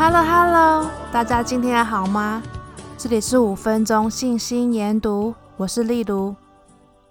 [0.00, 2.40] Hello Hello，大家今天好吗？
[2.96, 6.36] 这里是五分钟信心研读，我是丽如。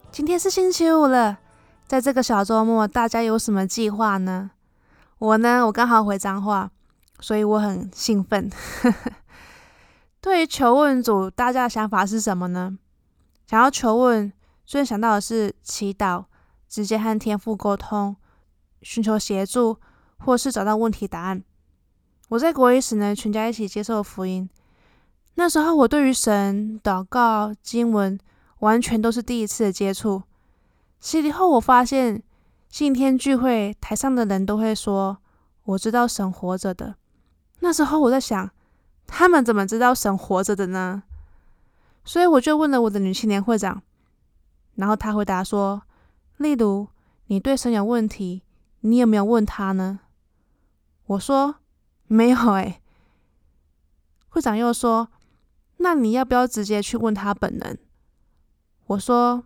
[0.09, 1.37] 今天是星期五了，
[1.85, 4.51] 在这个小周末，大家有什么计划呢？
[5.19, 6.71] 我呢，我刚好回彰化，
[7.19, 8.49] 所以我很兴奋。
[10.21, 12.77] 对于求问组，大家的想法是什么呢？
[13.47, 14.31] 想要求问，
[14.65, 16.23] 最想到的是祈祷，
[16.69, 18.15] 直接和天父沟通，
[18.81, 19.77] 寻求协助，
[20.19, 21.43] 或是找到问题答案。
[22.29, 24.49] 我在国一时呢，全家一起接受福音。
[25.35, 28.19] 那时候，我对于神、祷告、经文，
[28.59, 30.23] 完全都是第一次的接触。
[30.99, 32.21] 洗礼后，我发现
[32.67, 35.19] 信天聚会台上的人都会说
[35.63, 36.95] ：“我知道神活着的。”
[37.61, 38.49] 那时候我在想，
[39.05, 41.03] 他们怎么知道神活着的呢？
[42.03, 43.81] 所以我就问了我的女青年会长，
[44.75, 45.83] 然后她回答说
[46.35, 46.87] ：“例如，
[47.27, 48.41] 你对神有问题，
[48.81, 50.01] 你有没有问他呢？”
[51.07, 51.55] 我说。
[52.07, 52.81] 没有哎，
[54.29, 55.09] 会长又说
[55.77, 57.77] ：“那你要不要直接去问他本人？”
[58.87, 59.43] 我说：“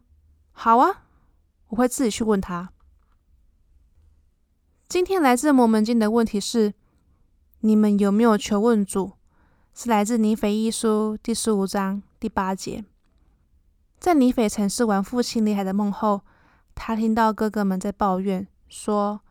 [0.52, 1.04] 好啊，
[1.70, 2.72] 我会自己去问他。”
[4.88, 6.74] 今天来自摩门经的问题是：
[7.62, 9.14] 你们有没有求问主？
[9.74, 12.84] 是来自尼腓一书第十五章第八节。
[13.98, 16.22] 在尼腓沉思完父亲厉害的梦后，
[16.76, 19.22] 他听到哥哥们在抱怨说：“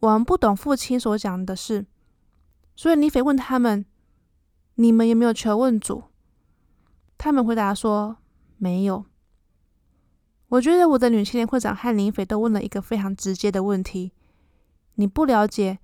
[0.00, 1.84] 我们不懂父亲所讲的事。”
[2.82, 3.86] 所以尼腓问他们
[4.74, 6.02] ：“你们有没有求问主？”
[7.16, 8.16] 他们回答说
[8.58, 9.04] ：“没有。”
[10.50, 14.10] 我觉得我的女青年会长和尼腓都问了一个非常直接的问题
[14.96, 15.78] ：“你不了解，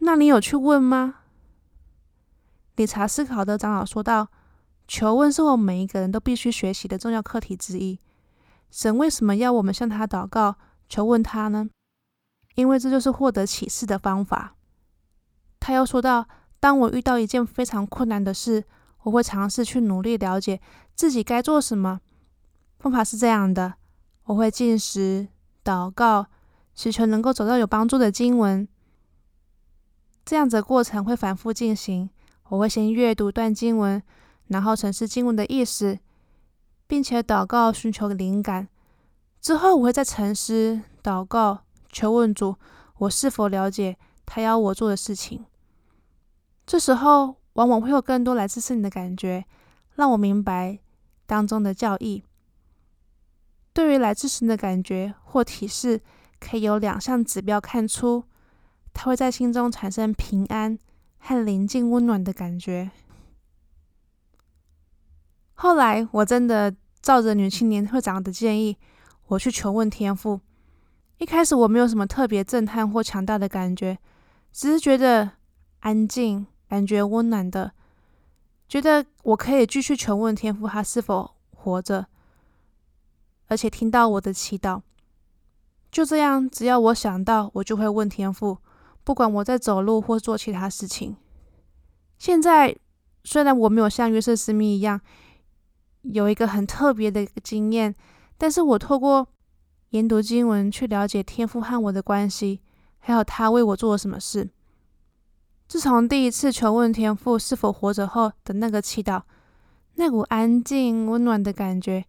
[0.00, 1.18] 那你有去问吗？”
[2.74, 4.26] 理查斯考德长老说道
[4.88, 8.00] ：“求问是我们每一个人都必须学习的重要课题之一。
[8.68, 10.56] 神为什么要我们向他祷告、
[10.88, 11.70] 求问他呢？
[12.56, 14.56] 因为这就是获得启示的方法。”
[15.64, 16.26] 他又说道
[16.62, 18.62] ：“当我遇到一件非常困难的事，
[19.02, 20.60] 我会尝试去努力了解
[20.94, 22.00] 自己该做什么。
[22.78, 23.74] 方法是这样的：
[24.26, 25.26] 我会进食、
[25.64, 26.26] 祷告，
[26.72, 28.68] 祈求能够找到有帮助的经文。
[30.24, 32.08] 这样子的过程会反复进行。
[32.50, 34.00] 我会先阅读段经文，
[34.46, 35.98] 然后审视经文的意思，
[36.86, 38.68] 并且祷告寻求灵感。
[39.40, 42.54] 之后，我会再沉思、祷告、求问主，
[42.98, 45.44] 我是否了解他要我做的事情。”
[46.64, 49.44] 这时候，往往会有更多来自圣灵的感觉，
[49.94, 50.78] 让我明白
[51.26, 52.22] 当中的教义。
[53.72, 56.00] 对于来自神的感觉或提示，
[56.38, 58.24] 可以有两项指标看出，
[58.92, 60.78] 它会在心中产生平安
[61.18, 62.90] 和宁静温暖的感觉。
[65.54, 68.76] 后来，我真的照着女青年会长的建议，
[69.28, 70.40] 我去求问天父。
[71.18, 73.98] 一开始我没有什么特别震撼或强大的感觉，
[74.52, 75.32] 只是觉得
[75.80, 76.46] 安静。
[76.72, 77.72] 感觉温暖的，
[78.66, 82.06] 觉得我可以继续求问天父，他是否活着，
[83.48, 84.80] 而且听到我的祈祷。
[85.90, 88.56] 就这样，只要我想到，我就会问天父，
[89.04, 91.14] 不管我在走路或做其他事情。
[92.16, 92.74] 现在
[93.22, 94.98] 虽然我没有像约瑟斯密一样
[96.00, 97.94] 有一个很特别的经验，
[98.38, 99.28] 但是我透过
[99.90, 102.62] 研读经文去了解天父和我的关系，
[102.98, 104.48] 还有他为我做了什么事。
[105.72, 109.22] 自从第一次求问天父是否活着后的那个祈祷，
[109.94, 112.04] 那股安静温暖的感觉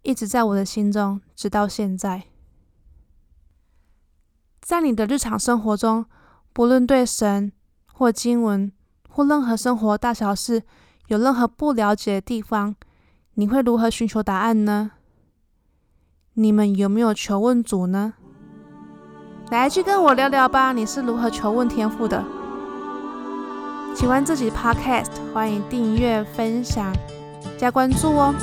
[0.00, 2.22] 一直在我的心中，直到现在。
[4.62, 6.06] 在你的日常生活中，
[6.54, 7.52] 不论对神
[7.92, 8.72] 或经文
[9.10, 10.62] 或任何生活大小事
[11.08, 12.74] 有任何不了解的地方，
[13.34, 14.92] 你会如何寻求答案呢？
[16.32, 18.14] 你们有没有求问主呢？
[19.50, 22.24] 来，去跟我聊聊吧，你是如何求问天父的？
[23.96, 26.92] 喜欢这集 Podcast，欢迎订阅、分享、
[27.56, 28.34] 加关注哦！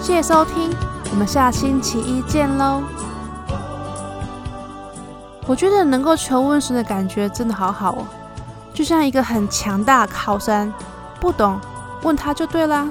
[0.00, 0.70] 谢谢收听，
[1.10, 2.82] 我们下星期一见喽！
[5.46, 8.06] 我觉得能够求问神的感觉真的好好哦，
[8.72, 10.72] 就像一个很强大的靠山，
[11.20, 11.60] 不懂
[12.04, 12.88] 问他就对啦。